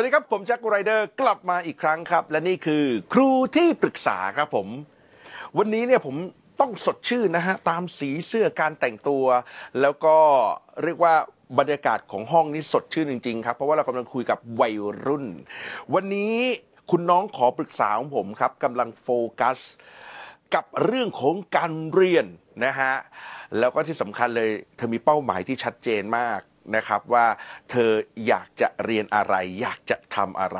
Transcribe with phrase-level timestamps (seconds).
[0.00, 4.68] วัสดีครับ ผมแจ็คไรเดอร์กลับมาอีกครั้งครับ และนี่คือครูที่ปรึกษาครับผม
[5.58, 6.16] วันนี้เนี่ยผม
[6.60, 9.24] ต้องสดชื่นนะฮะ ตามสีเสื้อการแต่งตัว
[9.80, 10.16] แล้วก็
[10.82, 11.14] เรียกว่า
[11.58, 14.74] บรรยากาศของห้องนี้สดชื่นจริง ๆ ครับ เพราะว่าเรากำลังคุยกับวัย
[15.06, 15.26] รุ่น
[15.94, 16.34] วันนี้
[16.90, 19.08] คุณน้องขอปรึกษาของผมครับกำลังโฟ
[19.40, 19.58] กัส
[20.54, 22.26] กับเรื่องของการเรียน
[22.64, 22.94] นะฮะ
[23.58, 26.40] แล้วก็ที่สำคัญเลยเธอมีเป้าหมายที่ชัดเจนมาก
[26.76, 27.26] นะครับว่า
[27.70, 27.90] เธอ
[28.26, 30.58] อยากจะเรียนอะไร อยากจะทำอะไร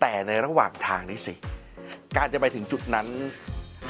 [0.00, 1.34] แต่ในระหว่างทางนี้สิ
[2.16, 3.06] การจะไปถึงจุดนั้น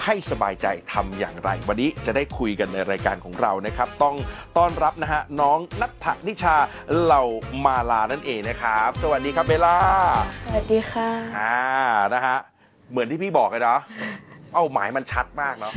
[0.05, 4.17] ให้สบายใจทำอย่างไร วันนี้จะได้คุยกันในรายการของเรานะครับ ต้อง
[4.59, 6.57] ต้อนรับนะฮะน้องนัทธนิชา
[7.01, 7.23] เหล่า
[7.65, 9.79] มาลานั่นเองนะครับ สวัสดีครับเบลล่า
[10.47, 11.61] สวัสดีค่ะอ่า
[12.15, 12.37] นะฮะ
[12.91, 13.81] เหมือนที่พี่บอกเลยเนาะ
[14.53, 15.73] เป้าหมายมันชัดมากเนาะ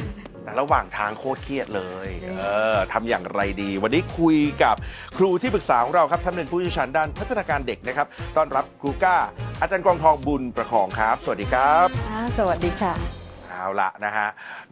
[0.48, 2.08] แต่ระหว่างทางโคตรเครียดเลย
[2.40, 2.44] เอ
[2.76, 4.76] อทำอย่างไรดี วันนี้คุยกับ
[5.18, 9.18] ครูที่ปรึกษาของเราครับท่านเป็นผู้เชี่ยวชาญด้านพัฒนาการเด็กนะครับ ต้อนรับครูก้า
[9.62, 12.94] อาจารย์กรองทองบุญประคองครับ สวัสดีครับค่ะสวัสดีค่ะ
[13.50, 14.28] เอาละนะฮะ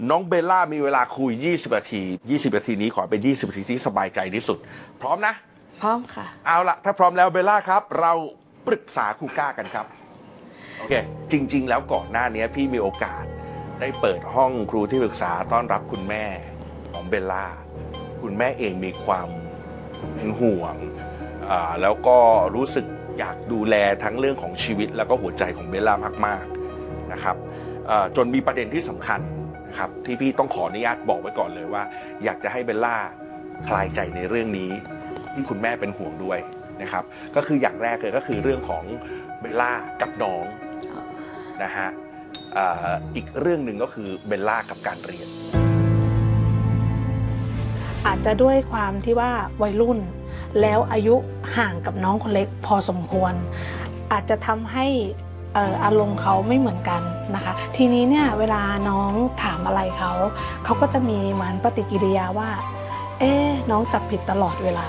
[0.10, 4.58] น้องเบลล่ามีเวลาคุย 20 นาที 20 นาทีนี้ขอเป็น 20 นาทีที่สบายใจที่สุด
[5.02, 5.34] พร้อมนะ
[5.82, 8.14] พร้อมค่ะ เอาละถ้าพร้อมแล้วเบลล่าครับ เรา
[8.68, 9.86] ปรึกษาครูก้ากันครับ
[10.78, 10.94] โอเค
[11.32, 13.24] จริง ๆ แล้วก่อนหน้านี้พี่มีโอกาส
[13.80, 16.24] ได้เปิดห้องครูที่ปรึกษาต้อนรับคุณแม่
[16.94, 17.46] ของเบลล่า
[18.22, 19.28] คุณแม่เองมีความ
[20.14, 20.76] เป็นห่วง
[21.82, 22.18] แล้วก็
[22.56, 22.86] รู้สึก
[23.20, 25.96] อยากดูแลทั้งเรื่องของชีวิต แล้วก็หัวใจของเบลล่า
[26.26, 27.36] มากๆนะครับ
[28.16, 29.22] จนมีประเด็นที่สำคัญ
[29.70, 31.84] นะครับที่พี่ต้องขออนุญาตบอกไว้ก่อนเลยว่า
[32.24, 32.98] อยากจะให้เบลล่า
[33.68, 34.72] คลายใจในเรื่องนี้
[35.34, 36.40] ที่คุณแม่เป็นห่วงด้วย
[36.82, 37.04] นะครับ
[37.36, 38.84] ก็คืออย่างแรกเลยก็คือเรื่องของ
[39.40, 40.44] เบลล่ากับน้อง
[41.64, 41.90] นะฮะ
[43.16, 45.28] อีกเรื่องหนึ่งก็คือเบลล่ากับการเรียน
[48.08, 50.00] อาจจะด้วยความที่ว่าวัยรุ่น
[50.62, 51.16] แล้วอายุ
[51.58, 53.34] ห่างกับน้องคนเล็กพอสมควร
[54.12, 54.88] อาจจะทำให้
[55.58, 57.02] อออารมณ์เขาไม่เหมือนกัน
[57.36, 59.12] นะคะ ทีนี้เนี่ยเวลาน้อง
[59.44, 60.12] ถามอะไรเขา
[60.66, 62.50] เขาก็จะมีเหมือนปฏิกิริยาว่า
[63.20, 63.32] เอ๊
[63.72, 64.88] น้องจับผิดตลอดเวลา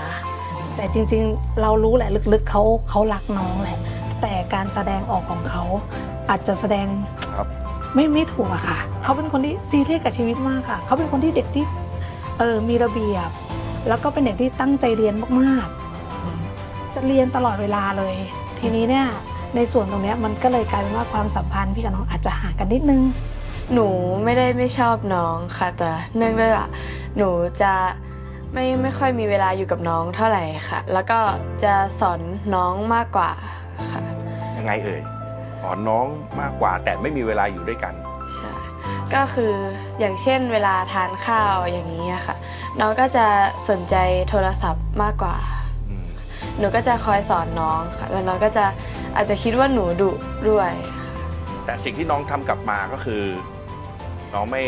[0.75, 3.77] แต่จริงๆ เรารู้แหละลึกๆเขาเขารักน้องแหละ
[4.21, 5.63] แต่การแสดงออกของเขา
[6.29, 6.87] อาจจะแสดง
[7.35, 7.47] ครับ
[7.95, 11.65] ไม่ไม่ถูกอะค่ะ เขาเป็นคนที่ซีเรียสกับชีวิตมากค่ะ เขาเป็นคนที่เด็กที่
[12.39, 13.29] เออมีระเบียบ
[13.87, 18.15] แล้วก็เป็นเด็กที่ตั้งใจเรียนมากๆ จะเรียนตลอดเวลาเลย
[18.59, 19.07] ทีนี้เนี่ย
[19.55, 23.01] ในส่วนตรงเนี้ยมันก็เลยกลายเป็นว่าความสัมพันธ์พี่กับน้องอาจจะห่างกันนิดนึง
[23.73, 23.87] หนู
[24.23, 26.67] ไม่ได้ไม่ชอบน้องค่ะ แต่เนื่องด้วยว่า
[27.17, 27.29] หนู
[27.61, 27.73] จะ
[28.53, 31.19] ไม่ไม่ค่อยมีเวลาอยู่กับน้องเท่าไหร่ค่ะ แล้วก็
[31.63, 32.19] จะสอน
[32.55, 33.31] น้องมากกว่า
[33.91, 34.06] ค่ะยัง
[34.67, 35.01] ไงเอ่ย
[35.61, 36.05] สอนน้อง
[36.41, 37.93] มากกว่าแต่ไม่มีเวลาอยู่ด้วยกัน
[38.35, 38.51] ใช่
[39.13, 39.53] ก็คือ
[39.99, 42.35] อย่างเช่นเวลาทานข้าวอย่างนี้อะค่ะ
[42.79, 43.25] น้องก็จะ
[43.69, 43.95] สนใจ
[44.29, 45.35] โทรศัพท์มากกว่า
[45.89, 46.07] อืม
[46.59, 48.65] หนูก็จะคอยสอนน้องค่ะ แล้วน้องก็จะ
[49.15, 50.11] อาจจะคิดว่าหนูดุ
[50.49, 51.05] ด้วยค่ะ
[51.65, 53.23] แต่สิ่งที่น้องทำกลับมาก็คือ
[54.33, 54.63] น้องไม่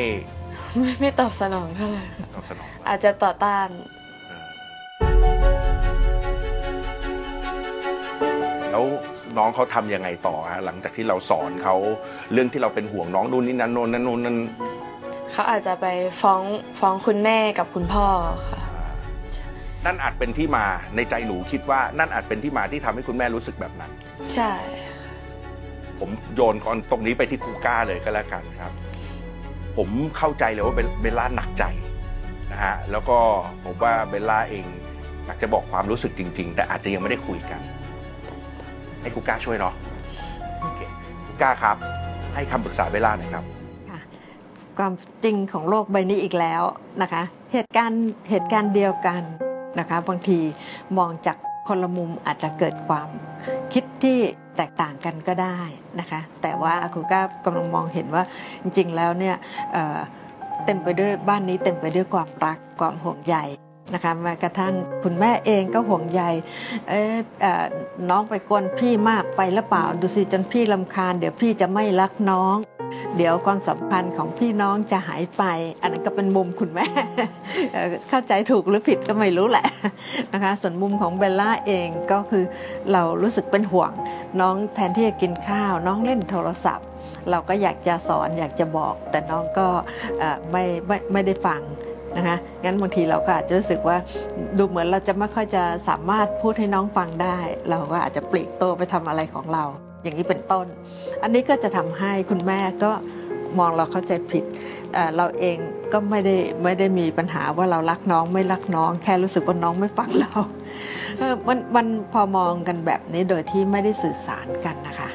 [0.78, 3.68] ไม่ไม่ตอบสนองเท่าไหร่ค่ะตอบสนองอาจจะต่อต้าน
[9.40, 11.76] น้องเขาทำยังไงต่อฮะหลังจากที่เราสอนเขา
[12.34, 14.38] เรื่องที่เราเป็นห่วงน้องนู่นนี่นั่นโน่นนั่นโน่นนั่น
[15.34, 15.86] เขาอาจจะไป
[16.22, 16.42] ฟ้อง
[16.80, 18.06] ฟ้องคุณแม่กับคุณพ่อ
[18.48, 18.60] ค่ะ
[19.86, 23.92] นั่นอาจเป็นที่มาในใจหนูคิดว่านั่นอาจเป็นที่มาที่ทำให้คุณแม่รู้สึกแบบนั้น
[24.34, 24.52] ใช่
[26.00, 28.72] ผมโยนก่อนตรงนี้ไปที่ครูก้าเลยก็แล้วกันครับ
[29.78, 31.64] ผมเข้าใจเลยว่าเบลเบลล่าหนักใจ
[32.52, 33.18] นะฮะแล้วก็
[33.64, 34.66] ผมว่าเบลล่าเอง
[35.26, 37.62] อยากจะบอกความรู้สึกจริง ๆ แต่อาจจะยังไม่ได้คุยกัน
[39.10, 39.74] ให้ครูก้าช่วยเนาะ
[40.62, 40.80] โอเค
[41.26, 41.78] ครูก้าครับ
[42.36, 43.44] ให้คำปรึกษาเบลล่าหน่อยครับ
[43.90, 44.00] ค่ะ
[44.78, 44.94] ความ
[45.24, 46.64] จริงของโลกใบนี้อีกแล้ว
[47.02, 47.24] นะคะ
[47.54, 49.22] เหตุการณ์เหตุการณ์เดียวกัน
[49.80, 50.40] นะคะ บางที
[50.98, 51.38] มองจาก
[51.68, 53.10] คนละมุมอาจจะเกิดความ
[53.74, 54.18] คิดที่
[54.58, 55.60] แตกต่างกันก็ได้
[56.00, 58.24] นะคะ แต่ว่าครูก้ากำลังมองเห็นว่า
[58.62, 59.36] จริง ๆ แล้วเนี่ย
[59.74, 59.98] เอ่อ
[60.66, 63.38] เต็มไปด้วยบ้านนี้เต็มไปด้วยความรักความห่วงใย
[63.94, 66.22] นะคะแม้กระทั่งคุณแม่เองก็ห่วงใย
[66.90, 67.16] เอ๊ะ
[68.10, 72.58] น้องไปกวนพี่มากไปหรือเปล่าดูสิจนพี่ลำคาญ เดี๋ยวพี่จะไม่รักน้อง
[73.18, 75.44] เดี๋ยวความสัมพันธ์ของพี่น้องจะหายไป
[75.82, 76.88] อันนั้นก็เป็นมุมคุณแม่
[78.10, 79.66] เข้าใจถูกหรือผิดก็ไม่รู้แหละ
[80.34, 82.44] นะคะส่วนมุมของเบลล่าเองก็คือ
[82.92, 83.92] เรารู้สึกเป็นห่วง
[84.42, 86.88] น้องแทนที่จะกินข้าว น้องเล่นโทรศัพท์
[87.30, 89.68] เราก็อยากจะสอนอยากจะบอก แต่น้องก็
[90.52, 91.62] ไม่ไม่ไม่ได้ฟัง
[92.18, 93.98] นะคะงั้นบางทีเราก็อาจจะรู้สึกว่า
[94.58, 97.38] ดูเหมือนเราจะไม่ค่อยจะสามารถพูดให้น้องฟังได้
[97.70, 99.64] เราก็อาจจะปลีกตัวไปทำอะไรของเรา
[100.04, 100.66] อย่างนี้เป็นต้น
[101.24, 102.92] อันนี้ก็จะทำให้คุณแม่ก็
[103.60, 104.44] มองเราเข้าใจผิด
[105.18, 105.58] เราเอง
[105.94, 110.32] ก็ไม่ได้ไม่ได้มีปัญหาว่าเรารักน้องไม่รักน้อง แค่รู้สึกว่าน้องไม่ฟังเรา
[111.48, 115.10] มันมันพอมองกันแบบนี้โดยที่ไม่ได้สื่อสารกันนะคะ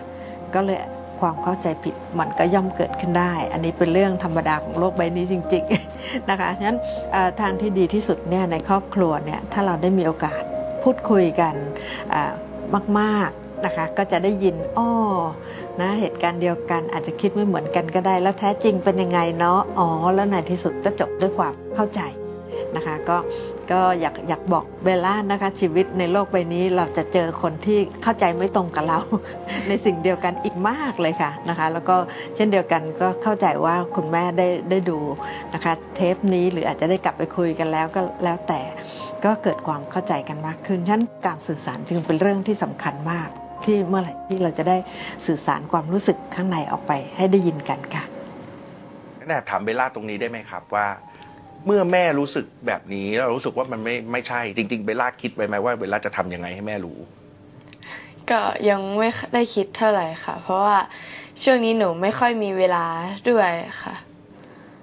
[0.55, 0.79] ก็เลย
[1.25, 6.79] ความเข้าใจผิดมันก็ย่อมเกิดขึ้นได้ อันนี้เป็นเรื่องธรรมดาของโลกใบนี้จริงๆนะคะฉะนั้น
[7.41, 10.41] ทางที่ดีที่สุดเนี่ยในครอบครัวเนี่ยถ้าเราได้มีโอกาส
[10.83, 11.55] พูดคุยกัน
[13.01, 14.91] มากๆนะคะก็จะได้ยินอ้อ
[15.81, 22.01] นะเหตุการณ์เดียวกันอาจจะคิดไม่เหมือนกันก็ได้ แล้วแท้จริงเป็นยังไงเนาะอ๋อแล้วในที่สุดก็จบด้วยความเข้าใจ
[22.77, 23.17] นะคะก็
[23.73, 28.99] ก็อยากอยากบอกเบลล่านะคะ ชีวิตในโลกใบนี้เราจะเจอคนที่เข้าใจไม่ตรงกับเรา
[29.69, 31.97] ในสิ่งเดียวกันอีกมากเลยค่ะนะคะ แล้วก็
[32.37, 34.99] เช่นเดียวกันก็เข้าใจว่าคุณแม่ได้ได้ดู
[35.55, 38.61] นะคะ เทปนี้หรืออาจจะได้กลับไปคุยกันแล้วก็แล้วแต่
[39.25, 43.29] ก็เกิดความเข้าใจกันมากขึ้นฉะนั้นการสื่อสารจึงเป็นเรื่องที่สำคัญมาก
[43.65, 44.77] ที่เมื่อไหร่ที่เราจะได้
[45.27, 48.05] สื่อสารความรู้สึกข้างในออกไปให้ได้ยินกันค่ะ
[49.29, 50.87] แน่ถามเบลล่าตรงนี้ได้ไหมครับว่า
[51.67, 56.99] เมื่อแม่รู้สึกแบบนี้แล้วรู้สึกว่ามันไม่ไม่ใช่จริง ๆ เบลล่าคิดไว้ไหมว่าเบลล่าจะทำยังไงให้แม่รู้
[58.31, 58.41] ก็
[58.71, 60.79] ยังไม่ได้คิดเท่าไหร่ค่ะ เพราะว่า
[61.43, 62.85] ช่วงนี้หนูไม่ค่อยมีเวลา
[63.31, 63.51] ด้วย
[63.83, 63.95] ค่ะ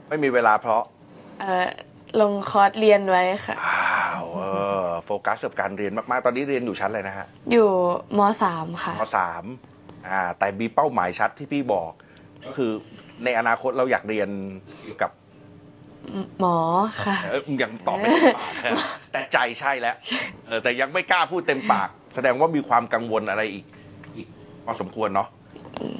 [0.07, 0.83] ไม่มีเวลาเพราะ
[1.42, 1.68] เออ
[2.22, 4.42] ลงคอร์สเรียนไว้ค่ะอ้าวเอ
[4.86, 7.69] อโฟกัสกับการเรียนมากๆตอนนี้เรียนอยู่ชั้นอะไรนะฮะอยู่
[8.18, 9.44] มสามค่ะมสาม
[10.10, 11.92] อ่าแต่มีเป้าหมายชัดที่พี่บอก
[12.45, 12.72] ก็คือ
[13.24, 14.30] ในอนาคตเราอยากเรียน
[14.84, 15.12] เกี่ยวกับ
[16.39, 16.57] หมอ
[17.03, 18.51] ค่ะเออยังตอบไม่เต็มปาก
[19.12, 19.95] แต่ใจใช่แล้ว
[20.48, 23.65] เออแต่ยังไม่กล้าพูดเต็มปาก แสดงว่ามีความกังวลอะไรอีก
[24.15, 24.27] อีก
[24.65, 25.27] พอสมควรเนาะ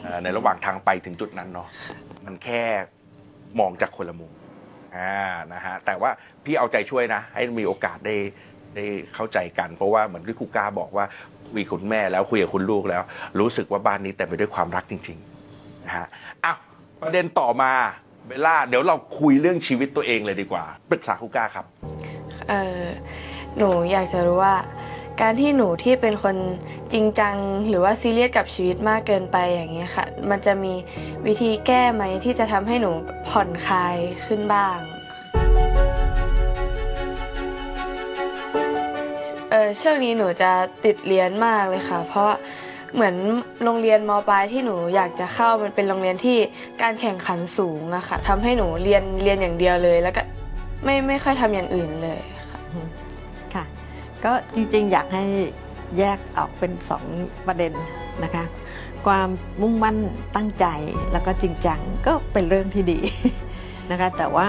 [0.04, 1.68] เออในระหว่างทางไปถึงจุดนั้นเนาะ
[2.26, 2.62] มันแค่
[3.60, 4.32] มองจากคนละมุม
[4.98, 5.16] อ่า
[5.54, 6.12] นะฮะแต่ว่า
[6.44, 8.16] พี่เอาใจช่วยนะ ให้มีโอกาสได้
[8.76, 11.06] ได้เข้าใจกัน เพราะว่าเหมือนที่ครูกาบอกว่า
[11.50, 13.04] คุยกับคุณแม่แล้วคุยกับคุณลูกแล้ว
[13.40, 16.08] รู้สึกว่าบ้านนี้เต็มไปด้วยความรักจริงๆนะฮะ
[16.46, 16.58] อ้าว
[17.02, 17.72] ประเด็นต่อมา
[18.32, 21.66] เบลล่าเดี๋ยวเราคุยเรื่องชีวิตตัวเองเลยดีกว่าปรึกษาครูกาครับ
[22.50, 22.84] เออ
[23.58, 24.56] หนูอยากจะรู้ว่า
[25.22, 26.36] การที่หนูที่เป็นคน
[26.94, 27.36] จริงจัง
[27.68, 30.74] หรือว่าซีเรียสกับชีวิตมากเกินไปอย่างเงี้ยค่ะ มันจะมี
[31.26, 32.92] วิธีแก้ไหมที่จะทำให้หนู
[33.28, 33.96] ผ่อนคลาย
[34.26, 34.78] ขึ้นบ้าง
[39.52, 40.52] เออช่วงนี้หนูจะ
[40.86, 42.32] ติดเรียนมากเลยค่ะ เพราะ
[42.94, 43.16] เหมือน
[43.64, 46.38] โรงเรียนมปลายที่หนูอยากจะเข้ามันเป็นโรงเรียนที่
[46.82, 50.22] การแข่งขันสูงอะค่ะทำให้หนูเรียนเรียนอย่างเดียวเลย แล้วก็
[50.84, 52.60] ไม่ไม่ค่อยทำอย่างอื่นเลยค่ะ
[53.54, 53.64] ค่ะ
[54.24, 55.26] ก็จริงๆ อยากให้
[56.00, 57.06] แยกออกเป็นสอง
[57.48, 57.74] ประเด็น
[58.24, 58.44] นะคะ
[59.06, 59.30] ความ
[59.62, 59.98] มุ่งมั่น
[60.36, 60.66] ตั้งใจ
[61.12, 63.00] แล้วก็จริงจังก็เป็นเรื่องที่ดี
[63.92, 64.46] นะคะ แต่ว่า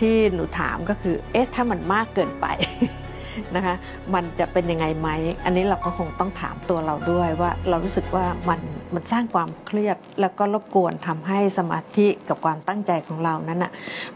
[0.00, 2.46] ที่หนูถามก็คือ เอ๊ะ ถ้ามันมากเกินไป
[3.56, 3.74] นะคะ
[4.14, 5.08] มันจะเป็นยังไงไหม
[5.44, 8.60] อันนี้เราก็คงต้องถามตัวเราด้วยว่าเรารู้สึกว่ามัน
[8.94, 13.72] มันสร้างความเครียด แล้วก็รบกวนทำให้สมาธิกับความตั้งใจของเรานั้นอะ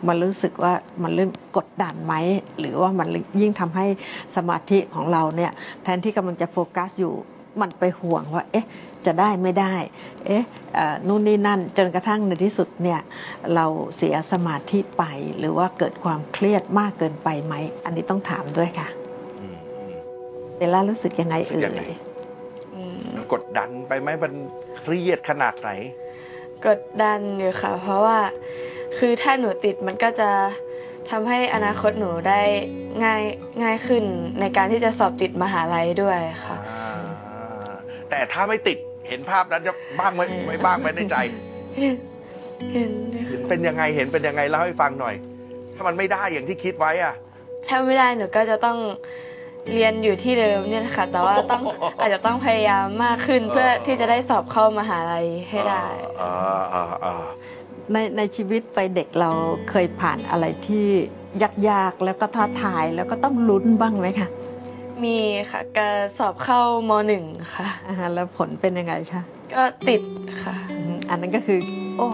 [0.06, 0.72] มันรู้สึกว่า
[1.02, 2.14] มันเริ่มกดดันไหม
[2.58, 3.08] หรือว่ามัน
[3.40, 3.86] ยิ่งทำให้
[4.36, 5.52] สมาธิของเราเนี่ย
[5.82, 7.14] แทนที่กำลังจะโฟกัสอยู่
[7.60, 8.66] มันไปห่วงว่าเอ๊ะ
[9.06, 9.74] จะได้ไม่ได้
[10.26, 10.44] เอ๊ะ
[11.06, 13.00] นู่นนี่นั่น จนกระทั่งในที่สุดเนี่ย
[13.54, 13.66] เรา
[13.96, 15.04] เสียสมาธิไป
[15.38, 18.88] หรือว่าเกิดความเครียดมากเกินไปไหม อันนี้ต้องถามด้วยค่ะ
[20.62, 21.90] เบลล่ารู้สึกยังไงรู้สึกเอ่ยังไงย
[22.74, 24.32] อืมมันกดดันไปไหมมัน
[24.78, 25.70] เครียดขนาดไหน
[26.66, 28.18] กดดันอยู่ค่ะ เพราะว่า
[28.98, 30.30] คือถ้าหนูติดมันก็จะ
[31.10, 32.40] ทำให้อนาคตหนูได้
[33.04, 33.22] ง่าย
[33.62, 34.04] ง่ายขึ้น
[34.40, 37.70] ในการที่จะสอบติดมหาลัยด้วยค่ะอ่า
[38.10, 38.78] แต่ถ้าไม่ติด
[39.08, 41.16] เห็นภาพนั้นจะบ้างไหมไม่บ้างไหมในใจ
[42.74, 45.14] เห็นด้วยค่ะเห็นเป็นยังไงเห็นเป็นยังไงเล่าให้ฟังหน่อย
[45.74, 47.14] ถ้ามันไม่ได้อย่างที่คิดไว้อะ
[47.68, 48.78] ถ้าไม่ได้หนูก็จะต้อง
[49.70, 51.62] เรียนอยู่ที่เดิมเนี่ยนะคะแต่ว่าต้อง
[52.00, 55.84] อาจจะต้องพยายามมากขึ้นเพื่อที่จะได้สอบเข้ามหาลัยให้ได้
[56.20, 56.32] อ่า
[56.74, 57.14] อ่าอ่า
[57.92, 59.30] ในในชีวิตไปเด็กเรา
[59.70, 60.86] เคยผ่านอะไรที่
[61.70, 64.28] ยากๆแล้วก็ท้าทายแล้วก็ต้องลุ้นบ้างไหมคะ
[65.04, 65.16] มี
[65.50, 69.22] ค่ะการสอบเข้ามหนึ่งค่ะอ่าฮะแล้วผลเป็นยังไงคะ
[69.54, 70.02] ก็ติด
[70.44, 71.60] ค่ะอืมอันนั้นก็คือ
[71.96, 72.08] โอ้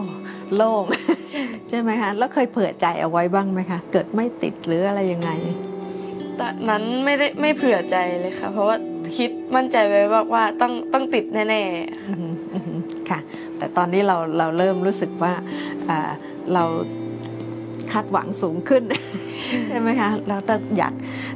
[0.54, 0.84] โล่ง
[1.68, 5.30] ใช่ไหมคะแล้วเคยเผื่อใจเอาไว้บ้างไหมคะ เกิดไม่ติดหรืออะไรยังไง
[6.40, 8.76] ตอนนั้นไม่ได้ไม่เผื่อใจเลยค่ะ เพราะว่า
[9.16, 13.18] คิดมั่นใจไว้ว่าว่าต้องต้องติดแน่ๆค่ะ
[13.56, 15.32] แต่ตอนนี้เราเราเริ่มรู้สึกว่า
[16.54, 16.64] เรา
[17.92, 18.82] คาดหวังสูงขึ้น
[19.66, 20.92] ใช่ไหมคะเราต้องอยาก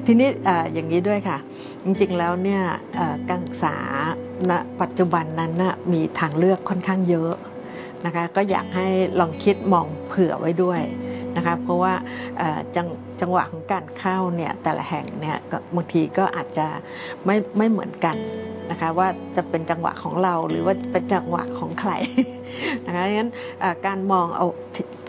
[0.06, 0.28] ทีนี้
[0.73, 1.38] อย่างนี้ด้วยค่ะ
[1.85, 2.62] จริงๆแล้วเนี่ย
[3.30, 3.76] การศึกษา
[4.50, 7.35] ณปัจจุบันนั้นนะมีทางเลือกค่อนข้างเยอะ
[8.06, 8.88] นะคะก็อยากให้
[9.21, 10.80] ลองคิดมองเผื่อไว้ด้วย
[11.37, 11.94] นะคะเพราะว่า
[12.76, 12.88] จัง
[13.23, 16.67] จังหวะของการเข้าเนี่ยแต่ละแห่งเนี่ยก็บางทีก็อาจจะ
[17.25, 18.17] ไม่ไม่เหมือนกัน
[18.71, 21.93] นะคะว่าจะเป็นจังหวะของเราหรือว่าเป็นจังหวะของใคร
[22.87, 23.31] นะคะงั้น
[23.87, 24.47] การมองเอา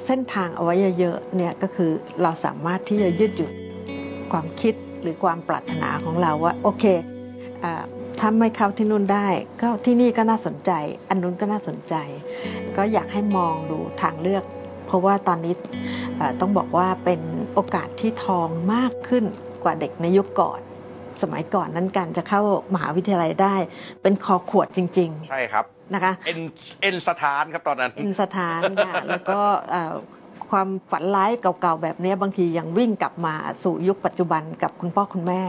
[0.05, 1.91] เส้นทางเอาไว้เยอะๆเนี่ยก็คือ
[2.21, 3.53] เราสามารถที่จะยืดหยุ่น
[4.31, 6.83] ความคิดหรือความปรารถนาของเราว่าโอเค
[7.63, 7.65] อ
[8.19, 9.27] ถ้าไม่เข้าที่นู่นได้
[9.61, 10.71] ก็ที่นี่ก็น่าสนใจ
[11.09, 11.95] อันนู้นก็น่าสนใจ
[12.77, 14.43] ก็อยากให้มองดูทางเลือก
[14.87, 15.53] เพราะว่าตอนนี้
[16.39, 17.21] ต้องบอกว่าเป็น
[17.53, 19.23] โอกาสที่ทองมากขึ้น
[19.63, 20.59] กว่าเด็กในยุคก่อน
[21.23, 22.41] สมัยก่อนนั้นการจะเข้า
[22.73, 23.55] มหาวิทยาลัยได้
[24.01, 26.39] เป็นคอขวดจริงใช่ครับๆนะคะเอ็น
[26.81, 29.39] เอ็นสถานครับตอนนั้นอินสถานค่ะแล้วก็
[29.71, 29.93] เอ่อ
[30.53, 33.33] ความฝันร้ายเก่าๆแบบนี้บางทียังวิ่งกลับมา
[33.63, 35.41] สู่ยุคปัจจุบันกับคุณพ่อคุณแม่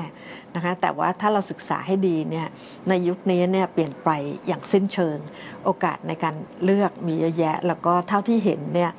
[0.54, 2.46] นะคะแต่ว่าถ้าเราศึกษาให้ดีเนี่ย
[2.88, 4.11] ในยุคนี้เนี่ยเปลี่ยนไป
[4.46, 5.16] อย่างสิ้นเชิง
[5.64, 6.34] โอกาสในการ
[6.64, 8.90] เลือกมีเยอะแยะ แล้วก็เท่าที่เห็นเนี่ย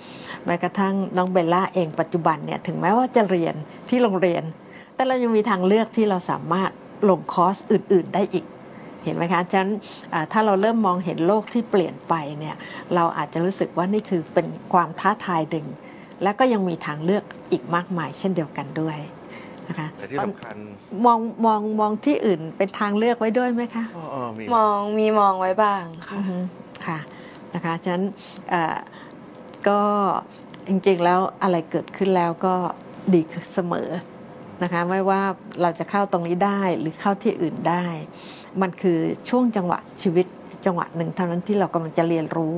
[0.45, 3.55] แม้กระทั่งน้องเบลล่าเองปัจจุบันเนี่ยถึงแม้ว่าจะเรียน
[3.89, 4.43] ที่โรงเรียน
[4.95, 6.71] แต่เรายังมีทางเลือกที่เราสามารถ
[7.09, 8.45] ลงคอร์สอื่น ๆ ได้อีก
[9.03, 9.71] เห็นไหมคะฉะนั้น
[10.31, 12.55] ถ้าเราเริ่มมองเห็นโลกที่เปลี่ยนไปเนี่ย
[12.95, 15.65] เราอาจจะรู้สึกว่านี่คือเป็นความท้าทายดึง
[16.23, 18.97] และก็ยังมีทางเลือกอีกมากมายเช่นเดียวกันด้วย
[19.67, 20.55] นะคะแต่ที่สำคัญ
[21.05, 26.37] มองมองมองที่อื่นเป็นทางเลือกไว้ด้วยไหมคะเออเออมีมองมีมองไว้บ้างค่ะอือฮึ
[26.85, 26.99] ค่ะ
[27.53, 28.05] นะคะฉะนั้น
[28.49, 28.77] เอ่อ
[29.67, 29.81] ก็
[30.67, 32.55] จริงๆแล้วอะไรเกิดขึ้นแล้วก็
[33.13, 33.21] ดี
[33.53, 33.89] เสมอ
[34.63, 35.21] นะคะไม่ว่า
[35.61, 37.85] เราจะเข้าตรงนี้ได้หรือเข้าที่อื่นได้
[38.61, 40.25] มันคือช่วงจังหวะชีวิต
[40.65, 42.55] จังหวะหนึ่งเท่านั้นที่เรากำลังจะเรียนรู้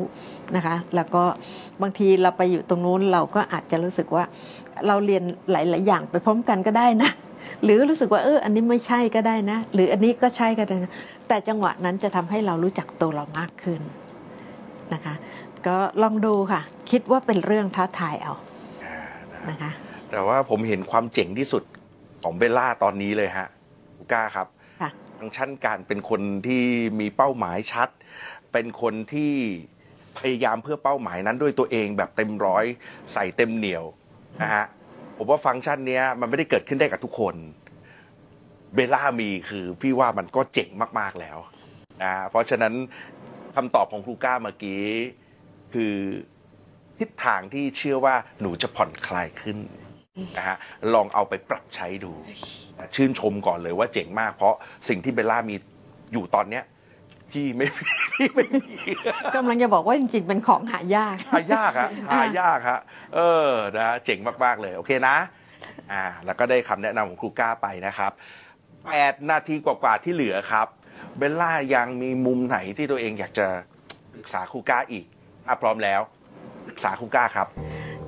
[0.56, 1.24] นะคะ แล้วก็
[1.82, 4.24] บางทีเราไปอยู่ตรงนู้นเราก็อาจจะรู้สึกว่า
[4.88, 7.10] เราเรียนหลาย ๆ อย่างไปพร้อมกันก็ได้นะ
[7.64, 10.92] หรือรู้สึกว่าเอออันนี้ไม่ใช่ก็ได้นะ หรืออันนี้ก็ใช่ก็ได้นะ
[11.28, 13.82] แต่จังหวะนั้นจะทำให้เรารู้จักตัวเรามากขึ้น
[14.94, 15.14] นะคะ
[15.68, 16.62] ก็ลองดูค่ะ
[16.92, 18.96] คิดว่าเป็นเรื่องท้าทายเอาา
[19.50, 19.72] นะคะ
[20.12, 21.64] แต่ว่าผมเห็นความเจ๋งที่สุด
[22.24, 23.48] ของเบลล่าตอนนี้เลยฮะ
[23.98, 24.48] ลูก้าครับ
[25.18, 26.64] ฟังก์ชันการเป็นคนที่
[27.00, 27.90] มีเป้าหมายชัด
[28.54, 29.34] เป็นคนที่
[30.18, 32.66] พยายามเพื่อเป้าหมายนั้นด้วยตัวเองแบบเต็มร้อย
[33.14, 33.84] ใส่เต็มเหนียว
[34.42, 34.66] นะฮะ
[35.18, 37.36] ผมว่าฟังก์ชันนี้มันไม่ได้เกิดขึ้นได้กับทุกคน
[38.74, 40.70] เบลล่ามีคือพี่ว่ามันก็เจ๋ง
[41.00, 41.38] มาก ๆแล้ว
[42.04, 42.74] นะเพราะฉะนั้น
[43.56, 44.84] คำตอบของครูก้าเมื่อกี้
[45.74, 45.94] คือ
[47.00, 49.58] ทิศทางที่เชื่อว่าหนูจะผ่อนคลายขึ้น
[50.38, 50.58] นะฮะ
[50.94, 52.14] ลองเอาไปปรับใช้ดู
[52.96, 54.56] ชื่นชมก่อนเลยว่าเจ๋งมาก เพราะ
[54.90, 55.56] สิ่งที่เบลล่ามี
[56.14, 56.64] อยู่ตอนเนี้ย
[57.32, 57.68] พี่ไม่
[58.14, 58.72] พี่ไม่มี
[59.36, 62.80] กำลังจะบอกว่าจริงๆเป็นของหายาก หายากฮะหายากฮะ
[63.16, 65.16] เออนะเจ๋งมากๆเลย โอเคนะ
[65.92, 68.12] อ่าแล้วก็ได้คำแนะนำของครูก้าไปนะครับ
[68.86, 70.68] แปดนาทีกว่าๆที่เหลือครับ
[71.18, 73.48] เบลล่ายังมีมุมไหนที่ตัวเองอยากจะ
[74.14, 75.06] ปรึกษาครูก้าอีก
[75.46, 76.02] ถ้าพร้อมแล้ว
[76.68, 77.48] ปรึกษาครูก้าครับ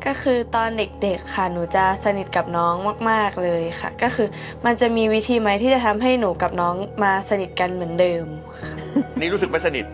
[0.06, 2.76] ก็คือตอนเด็กๆค่ะหนูจะสนิทกับน้อง
[3.10, 4.28] มาก ๆเลยค่ะ ก็คือ
[4.66, 8.26] มันจะมีวิธีไหมที่จะทำให้หนูกับน้องมาสนิทกันเหมือนเดิม
[8.60, 8.72] ค่ะ
[9.20, 9.86] นี่รู้สึกไม่สนิท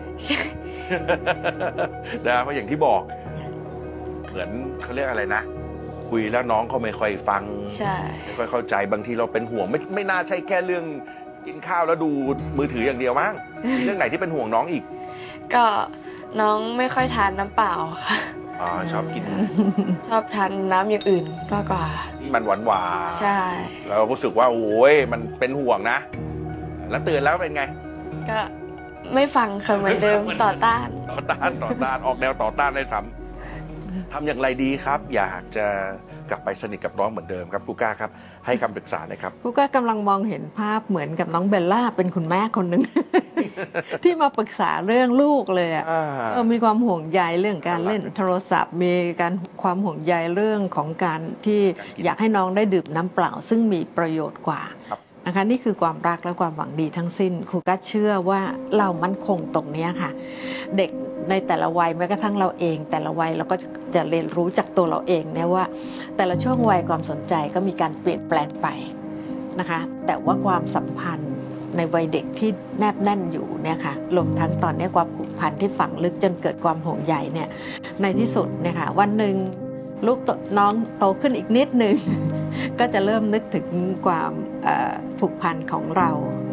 [2.26, 3.00] นะเพราะอย่างที่บอก
[4.28, 4.50] เหมือน
[4.82, 5.42] เขาเรียกอะไรนะ
[6.08, 7.42] คุยแล้วน้องเขาไม่ค่อยฟัง
[7.76, 7.94] ใช่
[8.26, 10.84] ไม่ค่อยเข้าใจบางทีเราเป็นห่วงไม่ไม่น่าใช่แค่เรื่อง
[11.46, 12.10] กินข้าวแล้วดู
[12.58, 13.32] มือถืออย่างเดียวมั้ง
[13.76, 14.84] มีเรื่องไหนที่เป็นห่วงน้องอีก
[15.54, 15.66] ก็
[16.40, 17.72] น้องไม่ค่อยทานน้ำเปล่า
[18.04, 18.16] ค่ะ
[18.60, 19.22] อ๋อชอบกิน
[20.08, 21.84] ชอบทานน้ำอย่างอื่นมากกว่า
[22.20, 23.38] ที่มันหวานหวานใช่
[23.88, 25.98] เรารู้สึกว่าโอ้ยมันเป็นห่วงนะ
[26.90, 27.62] แล้วเตือนแล้วเป็นไง
[28.30, 28.38] ก็
[29.14, 35.66] ไม่ฟังค่ะเหมือนเดิมต่อต้าน ต่อต้านต่อต้านออกแนวต่อต้านเลยซ้ำทำอย่างไรดีครับ อยากจะ
[36.30, 38.10] กลับไปสนิทกับน้องเหมือนเดิมครับครูก้าครับ
[38.46, 42.82] ให้คำปรึกษาหน่อยครับกูก็กำลังมองเห็นภาพเหมือนกับน้องเบลล่าเป็นคุณแม่คนหนึ่ง
[44.02, 46.02] ที่มาปรึกษาเรื่องลูกเลยอะอ่า
[46.32, 58.40] เออมีความห่วงใยเรื่องการเล่นโทรศัพท์ มีการความห่วงใยเรื่องของการที่การกินอยากให้น้องได้ดื่มน้ำเปล่า ซึ่งมีประโยชน์กว่าครับนะคะนี่คือความรักและความหวังดีทั้งสิ้นครูก็เชื่อว่า
[58.78, 60.10] เรามั่นคงตรงเนี้ยค่ะ
[60.76, 60.90] เด็ก
[61.30, 63.56] ในแต่ละวัยแม้กระทั่งเราเอง แต่ละวัยเราก็
[63.94, 65.64] จะเรียนรู้จากตัวเราเองเนี่ยว่า
[66.16, 68.66] แต่ละช่วงวัยความสนใจก็มีการเปลี่ยนแปลงไป
[69.60, 71.34] นะคะแต่ว่าความสัมพันธ์
[71.76, 77.48] ในวัยเด็กที่แนบแน่นอยู่เนี่ยค่ะรวมทั้งตอนนี้ความผูกพันที่ฝังลึกจนเกิดความห่วงใยเนี่ย
[78.02, 79.34] ในที่สุดเนี่ยค่ะวันหนึ่ง
[80.06, 80.18] ลูก
[80.58, 81.96] น้องโตขึ้นอีกนิดนึง
[82.78, 83.66] ก็จะเริ่มนึกถึง
[84.06, 84.32] ความ
[85.18, 86.10] ผูกพันของเรา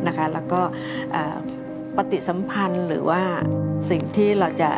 [0.07, 0.61] นะคะแล้วก็
[1.95, 3.21] ปฏิสัมพันธ์หรือว่า
[3.89, 4.69] สิ่งที่เราจะ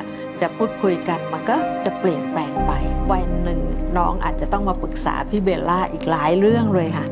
[0.42, 2.72] จะพูดคุยกันมันก็จะเปลี่ยนแปลงไป
[3.12, 3.60] วันหนึ่ง
[3.98, 7.06] น้องอาจจะต้องมาปรึกษาพี่เบลล่าอีกหลายเรื่องเลยค่ะ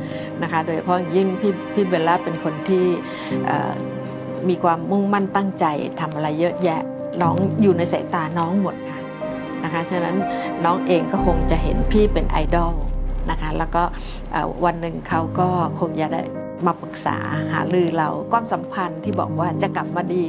[0.43, 2.85] นะคะ โดยเฉพาะยิ่งพี่พี่เบลล่าเป็นคนที่
[4.49, 5.65] มีความมุ่งมั่นตั้งใจ
[5.99, 6.81] ทำอะไรเยอะแยะ
[7.21, 8.99] น้องอยู่ในสายตาน้องหมดค่ะ
[9.63, 10.15] นะคะฉะนั้น
[10.65, 12.73] น้องเองก็คงจะเห็นพี่เป็นไอดอล
[13.29, 13.83] นะคะแล้วก็
[14.65, 15.47] วันหนึ่งเขาก็
[15.79, 16.21] คงจะได้
[16.65, 17.17] มาปรึกษา
[17.53, 20.25] หารือเราความสัมพันธ์ที่บอกว่าจะกลับมาดี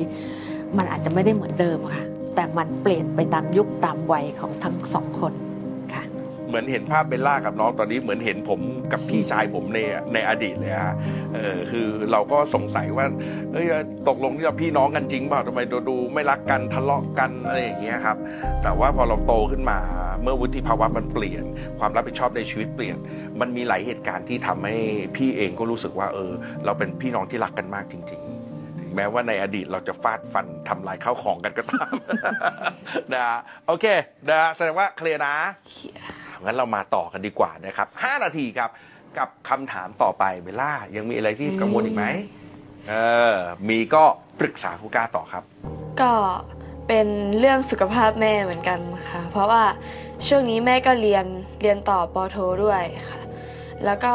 [0.79, 2.05] มันอาจจะไม่ได้เหมือนเดิมค่ะ
[2.35, 5.33] แต่มันเปลี่ยนไปตามยุคตามวัยของทั้งสองคน
[5.95, 6.05] ค่ะ
[6.49, 8.61] เหมือนเห็นภาพเบลล่ากับน้องตอนนี้เหมือนเห็นผม
[8.93, 9.79] กับพี่ชายผมใน
[10.13, 10.95] ในอดีตเลยฮะ
[11.35, 13.07] เออคือเราก็สงสัยว่า
[13.53, 13.67] เอ้ย
[14.09, 18.17] ตกลงที่เราพี่น้องกันจริงเปล่าทำไมดูดูไม่รักกันทะเลาะกันอะไรอย่างเงี้ยครับ
[18.63, 19.79] แต่ว่าพอเราโตขึ้นมา
[20.23, 21.45] เมื่อวุฒิภาวะมันเปลี่ยน
[21.79, 22.97] ความรับผิดชอบในชีวิตเปลี่ยน
[23.41, 24.77] มันมีหลายเหตุการณ์ที่ทำให้
[25.17, 26.33] พี่เองก็รู้สึกว่าเออ
[26.65, 28.23] เราเป็นพี่น้องที่รักกันมากจริงๆถึง
[28.97, 31.93] แม้ว่าในอดีตเราจะฟาดฟันทำลายข้าวของกันก็ตาม
[33.13, 33.87] นะฮะโอเค
[34.29, 35.35] นะฮะแสดงว่าเคลียร์นะ
[36.45, 38.71] งั้นเรามาต่อกันดีกว่านะครับ 5 นาทีครับ
[39.19, 42.05] กับคำถามต่อไปเบลล่า ยังมีอะไรที่กังวลอีกไหม
[42.89, 42.95] เอ
[43.33, 43.35] อ
[43.69, 44.05] มีก็
[44.41, 45.45] ปรึกษาครูก้าต่อครับ
[46.01, 46.13] ก็
[46.89, 47.07] เป็น
[47.39, 49.63] เรื่องสุขภาพแม่เหมือนกันค่ะ เพราะว่า
[50.27, 51.25] ช่วงนี้แม่ก็เรียน
[51.61, 53.21] เรียนต่อปอโทด้วยค่ะ
[53.85, 54.13] แล้วก็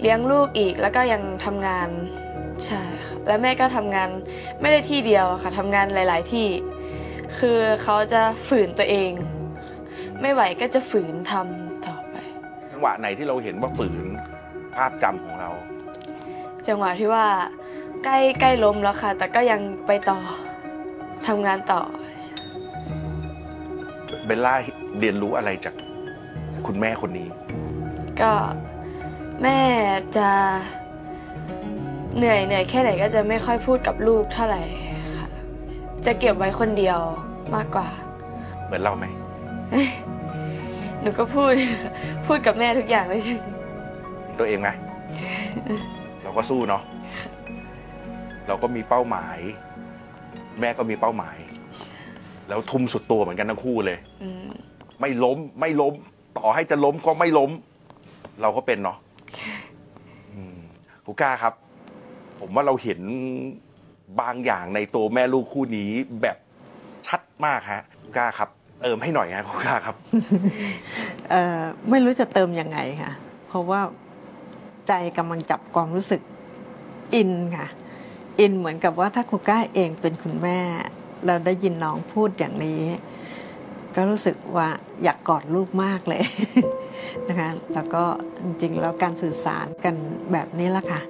[0.00, 1.88] เลี้ยงลูกอีกแล้วก็ยังทำงาน
[2.66, 4.08] ใช่ค่ะแล้วแม่ก็ทำงาน
[4.60, 6.48] ไม่ได้ที่เดียวอะค่ะทำงานหลาย ๆ ที่
[7.38, 9.10] คือเขาจะฝืนตัวเอง
[10.20, 12.16] ไม่ไหวก็จะฝืนทำต่อไป
[12.72, 14.06] จังหวะไหนที่เราเห็นว่าฝืน
[14.74, 15.50] ภาพจำของเรา
[16.66, 17.26] จังหวะที่ว่า
[18.04, 20.18] ใกล้ใกล้ล้มแล้วค่ะ แต่ก็ยังไปต่อ
[21.26, 21.80] ทำงานต่อ
[24.26, 24.54] เบลล่า
[24.98, 25.74] เรียนรู้อะไรจาก
[26.66, 27.28] คุณแม่คนนี้
[28.20, 28.32] ก็
[29.42, 29.58] แม่
[30.16, 30.28] จะ
[32.16, 34.62] เหนื่อยเหนื่อยแค่ไหนก็จะไม่ค่อยพูดกับลูกเท่าไหร่
[35.18, 35.28] ค่ะ
[36.06, 36.98] จะเก็บไว้คนเดียว
[37.54, 37.88] มากกว่า
[38.66, 39.04] เหมือนเราไหม
[41.00, 41.52] หนูก็พูด
[42.26, 43.20] พูดกับแม่ทุกอย่างเลย
[44.38, 44.68] ตัวเองไหม
[46.22, 46.82] เราก็สู้เนาะ
[48.46, 49.38] เราก็มีเป้าหมาย
[50.60, 51.36] แม่ก็มีเป้าหมาย
[52.48, 54.48] แล้วทุ่มสุดตัวเหมือนกันทั้งคู่เลยอืม
[55.00, 55.94] ไม่ล้มไม่ล้ม
[56.38, 57.50] ต่อให้จะล้มก็ไม่ล้ม
[58.42, 58.96] เราก็เป็นเนาะ
[60.34, 60.58] อืม
[61.04, 61.54] ครูก้าครับ
[62.44, 63.00] ผมว่าเราเห็น
[64.20, 65.90] บางอย่างในตัวแม่ลูกคู่นี้
[66.22, 66.36] แบบ
[67.06, 67.82] ชัดมากฮะ
[68.16, 68.48] ก้าครับ
[68.82, 69.96] เติมให้หน่อยฮะครูก้าครับ
[71.30, 73.12] เอ่อไม่รู้จะเติมยังไงค่ะ
[73.48, 73.80] เพราะว่า
[74.88, 76.20] ใจกำลังจับความรู้สึก
[77.14, 77.66] อินค่ะ
[78.40, 80.58] อินเหมือนกับว่าถ้าครูก้าเองเป็นคุณแม่
[81.26, 82.82] เราได้ยินน้องพูดอย่างนี้
[83.94, 84.68] ก็รู้สึกว่า
[85.02, 86.22] อยากกอดลูกมากเลย
[87.28, 88.02] นะคะ แล้วก็
[88.42, 89.94] จริงๆแล้วการสื่อสารกัน
[90.32, 91.00] แบบนี้ละค่ะ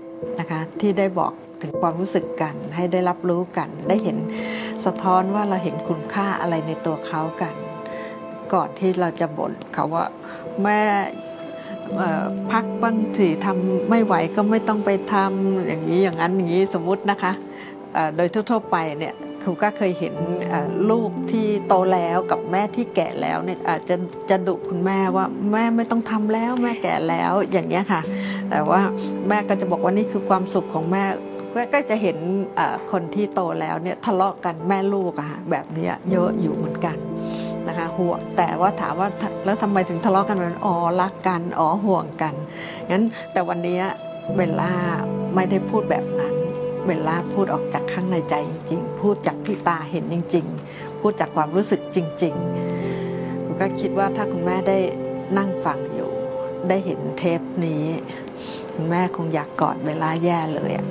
[0.40, 1.32] นะคะที่ได้บอก
[1.62, 4.18] ถึงความรู้สึกกันให้ได้รับรู้กัน ได้เห็น
[4.84, 7.54] สะท้อนว่าเราเห็นคุณค่าอะไรในตัวเขากัน
[8.52, 10.06] ก่อนที่เราจะบ่นเขาว่า
[10.62, 10.80] แม่
[12.50, 17.32] พักบ้างสิทำไม่ไหวก็ไม่ต้องไปทำอย่างนี้อย่างนั้นอย่างนี้สมมตินะคะ
[18.16, 20.14] โดยทั่วๆไปเนี่ย ครูก็เคยเห็น
[20.90, 23.96] ลูกที่โตแล้วกับแม่ที่แก่แล้วเนี่ยอาจจะ
[24.30, 28.00] จะดุคุณแม่ว่าแม่ไม่ต้องทำแล้วแม่แก่แล้วอย่างเงี้ยค่ะ
[28.50, 28.80] แต่ว่า
[29.28, 31.04] แม่ก็จะบอกว่านี่คือความสุขของแม่
[31.74, 32.16] ก็จะเห็น
[32.92, 36.96] คนที่โตแล้วเนี่ยทะเลาะกันแม่ลูกอะค่ะแบบเนี้ยเยอะอยู่เหมือนกัน
[37.68, 39.08] นะคะห่วงแต่ว่าถามว่า
[39.44, 42.34] แล้วทำไมถึงทะเลาะกันแบบนั้นอ๋อรักกันอ๋อห่วงกัน
[42.90, 43.80] งั้นแต่วันนี้
[44.34, 44.74] เบลล่า
[45.34, 46.34] ไม่ได้พูดแบบนั้น
[46.84, 54.78] เบลล่าพูดออกจากข้างในใจจริงๆ พูดจากที่ตาเห็นจริง ๆ พูดจากความรู้สึกจริงๆผมก็คิดว่าถ้าคุณแม่ได้
[55.38, 56.10] นั่งฟังอยู่
[56.68, 57.84] ได้เห็นเทปนี้
[58.74, 60.86] คุณแม่คงอยากกอดเบลล่าแย่เลยอะ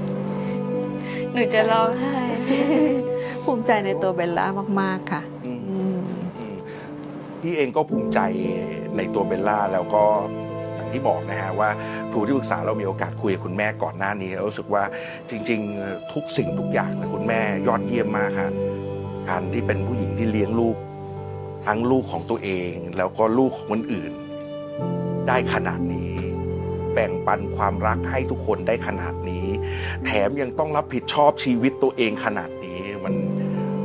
[1.31, 2.15] หนูจะร้องไห้
[3.43, 4.45] ภูมิใจในตัวเบลล่า
[4.81, 5.99] มาก ๆ ค่ะอืมอืม
[6.37, 6.55] อืม
[7.41, 8.19] พี่เองก็ภูมิใจ
[8.97, 10.03] ในตัวเบลล่าแล้วก็
[10.91, 11.69] อย่างที่บอกนะฮะว่า
[12.11, 14.83] ครูที่ปรึกษาเรามีโอกาสคุยกับคุณแม่ก่อนหน้านี้แล้วรู้สึกว่า
[15.29, 18.51] จริง ๆ ทุกสิ่งทุกอย่างนะคุณแม่ยอดเยี่ยมมากครับ
[19.29, 20.75] การที่เป็นผู้หญิงที่เลี้ยงลูก
[21.67, 24.11] ทั้งลูกของตัวเอง แล้วก็ลูกของคนอื่น
[25.27, 26.13] ได้ขนาดนี้
[26.93, 29.45] แบ่งปันความรักให้ทุกคนได้ขนาดนี้
[30.05, 33.13] แถมยังต้องรับผิดชอบชีวิตตัวเองขนาดนี้มัน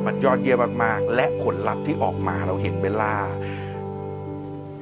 [0.06, 3.16] มันยอดเยี่ยมมากๆ และผลลัพธ์ที่ออกมาเราเห็นเบลล่า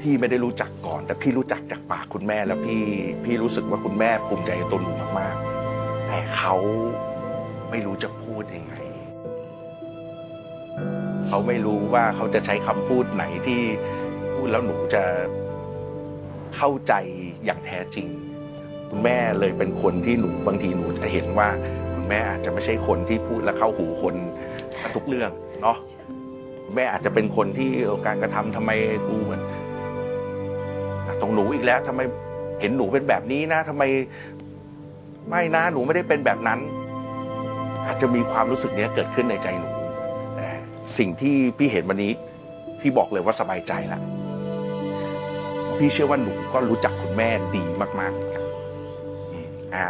[0.08, 2.82] พี่ไม่ได้รู้จักก่อน แต่พี่รู้จักจากปากคุณแม่แล้วพี่
[3.24, 6.54] พี่รู้สึกว่าคุณแม่ภูมิใจในตัวหนูมากๆแต่เขา
[7.70, 8.74] ไม่รู้จะพูดยังไง
[11.28, 13.62] เขาไม่รู้ว่าเขาจะใช้คำพูดไหนที่
[14.34, 15.02] พูดแล้วหนูจะ
[16.56, 16.92] เข้าใจ
[17.44, 18.06] อย่างแท้จริง
[18.90, 21.48] คุณแม่เลยเป็นคนที่หนูบางทีหนูจะเห็นว่า
[21.94, 24.14] คุณแม่อาจจะไม่ใช่คนที่พูดแล้วเข้าหูคน
[24.94, 25.30] ทุกเรื่อง
[25.62, 25.76] เนาะ
[26.74, 27.70] แม่อาจจะเป็นคนที่
[28.06, 28.70] การกระทำทำไม
[29.08, 29.42] กูเหมือน
[31.20, 32.00] ตรงหนูอีกแล้วทำไม
[32.60, 33.82] เห็นหนูเป็นแบบนี้นะทำไม
[35.28, 36.58] ไม่นะหนูไม่ได้เป็นแบบนั้น
[37.86, 39.68] อาจจะมีความรู้สึกนี้เกิดขึ้นในใจหนู
[40.36, 40.48] แต่
[40.98, 42.12] สิ่งที่พี่เห็นวันนี้
[42.80, 44.00] พี่บอกเลยว่าสบายใจละ
[45.78, 47.64] พี่เชื่อว่าหนูก็รู้จักคุณแม่ดี
[48.00, 48.44] มากๆเหมือนกัน
[49.74, 49.84] อ่า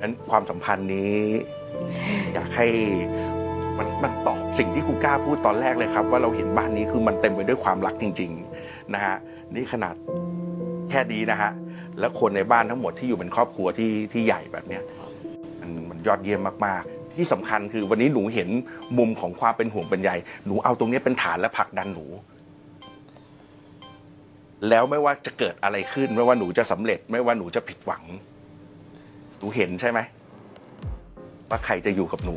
[0.00, 1.16] นั้นความสัมพันธ์นี้
[2.32, 2.66] อยากให้
[3.78, 8.30] มันมันตอบสิ่งที่ครูกล้าพูดตอนแรกเลยครับ ว่าเราเห็นบ้านนี้คือมันเต็มไปด้วยความรักจริง
[8.62, 9.16] ๆ นะฮะ
[9.54, 9.94] นี่ขนาด
[10.90, 11.52] แค่นี้นะฮะ
[11.98, 14.82] แล้วคนในบ้านทั้งหมดที่อยู่เป็นครอบครัวที่ที่ใหญ่แบบเนี้ย
[15.60, 18.48] มันมันยอดเยี่ยมมากๆ ที่สำคัญคือวันนี้หนูเห็น
[18.98, 20.10] มุมของความเป็นห่วงเป็นใย
[20.46, 22.06] หนูเอาตรงนี้เป็นฐานและผลักดันหนู
[24.68, 28.04] แล้วไม่ว่าจะเกิดอะไรขึ้น ไม่ว่าหนูจะสำเร็จ ไม่ว่าหนูจะผิดหวัง
[29.38, 29.98] หนูเห็นใช่ไหม
[31.48, 32.36] ว่าใครจะอยู่กับหนู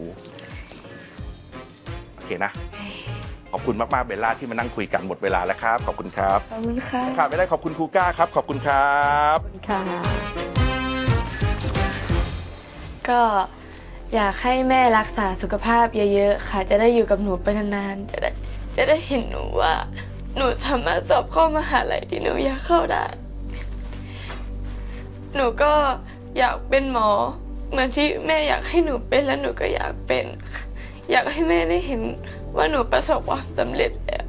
[2.13, 2.51] โอเคนะ
[3.65, 8.97] คุณมากๆเบลล่าที่มานั่งคุยกันหมดเวลาแล้วครับ ขอบคุณครับขอบคุณค่ะขาดไม่ได้ขอบคุณครูก้าครับ ขอบคุณครั
[9.35, 9.37] บ
[9.69, 9.81] ค่ะ
[13.09, 13.21] ก็
[14.15, 18.31] อยากให้แม่รักษาสุขภาพเยอะๆ ค่ะ จะได้อยู่กับหนูไปนานๆ จะได้
[18.75, 19.73] จะได้เห็นหนูว่า
[20.35, 23.05] หนูสามารถสอบเข้ามหาลัยที่หนูอยากเข้าได้
[25.35, 25.73] หนูก็
[26.37, 27.09] อยากเป็นหมอ
[27.71, 30.63] เหมือนที่แม่อยากให้หนูเป็นแล้วหนูก็อยากเป็นค่ะ
[31.11, 32.01] อยากให้แม่ได้เห็น
[32.55, 34.25] ว่าหนูประสบความสำเร็จแล้ว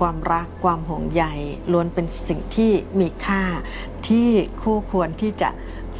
[0.00, 1.24] ความรักความห่วงใย
[1.72, 3.42] ล้วนเป็นสิ่งที่มีค่า
[4.08, 4.28] ที่
[4.62, 5.50] คู่ควรที่จะ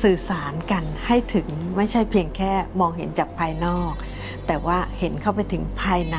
[0.02, 3.92] สื่อสารกันให้ถึงไม่ใช่เพียงแค่มองเห็นจากภายนอก
[4.46, 6.18] แต่ว่าเห็นเข้าไปถึงภายใน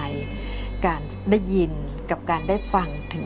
[0.85, 1.71] การได้ยิน
[2.09, 3.25] กับการได้ฟังถึง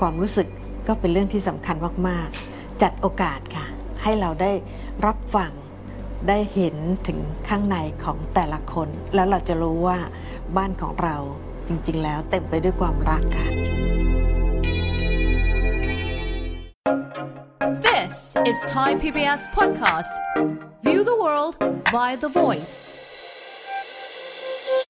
[0.00, 0.48] ความรู้สึก
[0.86, 1.76] ก็เป็นเรื่องที่สำคัญ
[2.08, 3.66] มาก ๆ จัดโอกาสค่ะ
[4.02, 4.52] ให้เราได้
[5.06, 5.50] รับฟัง
[6.28, 6.76] ได้เห็น
[7.06, 9.98] ถึงข้างในของแต่ละคน แล้วเราจะรู้ว่า
[10.56, 11.16] บ้านของเรา
[11.68, 13.48] จริง ๆ แล้วเต็มไปด้วยความรักค่ะ
[17.86, 20.12] This is Thai PBS Podcast.
[20.82, 21.56] View the world
[21.90, 22.85] via the voice.